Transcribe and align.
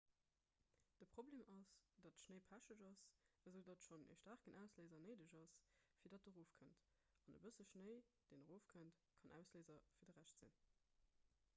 de 0.99 1.05
problem 1.15 1.49
ass 1.89 1.99
datt 2.05 2.21
schnéi 2.21 2.39
pecheg 2.53 2.79
ass 2.87 3.03
esoudatt 3.49 3.83
schonn 3.89 4.05
e 4.13 4.15
staarken 4.21 4.57
ausléiser 4.61 5.03
néideg 5.05 5.35
ass 5.41 5.59
fir 5.99 6.15
datt 6.15 6.27
en 6.33 6.37
erof 6.41 6.57
kënnt 6.63 6.81
an 7.27 7.35
e 7.37 7.43
bësse 7.45 7.67
schnéi 7.73 7.99
deen 8.33 8.47
erofkënnt 8.49 9.05
kann 9.21 9.37
ausléiser 9.41 9.81
fir 10.01 10.11
de 10.11 10.17
rescht 10.19 10.43
sinn 10.45 10.59